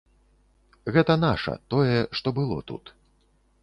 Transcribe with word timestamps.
Гэта 0.95 1.13
наша, 1.25 1.53
тое, 1.77 1.95
што 2.21 2.27
было 2.43 2.57
тут. 2.73 2.83